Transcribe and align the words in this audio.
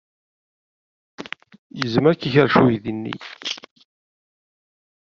Yezmer 1.79 2.09
ad 2.13 2.17
k-ikerrec 2.19 2.55
uydi-nni. 2.63 3.15